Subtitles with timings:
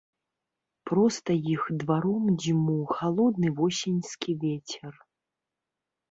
[0.89, 4.93] Проста іх дваром дзьмуў халодны восеньскі вецер.